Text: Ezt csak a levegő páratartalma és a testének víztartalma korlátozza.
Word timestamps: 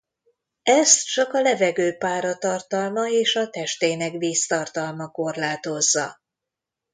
Ezt 0.63 1.05
csak 1.05 1.33
a 1.33 1.41
levegő 1.41 1.93
páratartalma 1.97 3.09
és 3.09 3.35
a 3.35 3.49
testének 3.49 4.11
víztartalma 4.17 5.07
korlátozza. 5.11 6.19